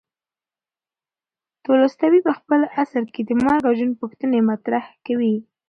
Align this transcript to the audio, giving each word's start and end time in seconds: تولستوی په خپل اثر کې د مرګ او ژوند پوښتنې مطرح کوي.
تولستوی 1.65 2.19
په 2.27 2.31
خپل 2.39 2.61
اثر 2.81 3.03
کې 3.13 3.21
د 3.25 3.31
مرګ 3.45 3.61
او 3.67 3.73
ژوند 3.79 3.99
پوښتنې 4.01 4.39
مطرح 4.49 4.85
کوي. 5.05 5.35